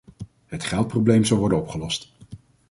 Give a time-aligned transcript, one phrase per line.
[0.45, 2.11] Het geldprobleem zal worden opgelost.